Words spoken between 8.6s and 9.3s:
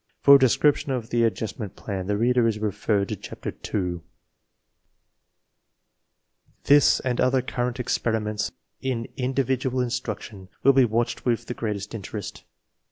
in